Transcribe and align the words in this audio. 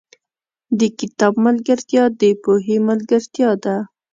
•د 0.79 0.81
کتاب 0.99 1.33
ملګرتیا، 1.45 2.03
د 2.19 2.21
پوهې 2.43 2.77
ملګرتیا 2.89 3.49
ده. 3.63 3.75